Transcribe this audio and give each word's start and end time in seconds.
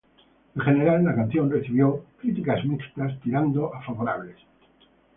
En 0.55 0.59
general, 0.63 1.03
la 1.03 1.13
canción 1.13 1.51
recibió 1.51 2.03
críticas 2.17 2.65
mixtas 2.65 3.19
tirando 3.21 3.71
a 3.71 3.83
favorables. 3.83 4.37